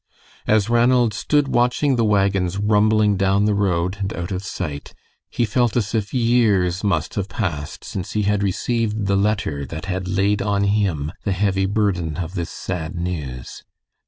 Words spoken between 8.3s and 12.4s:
received the letter that had laid on him the heavy burden of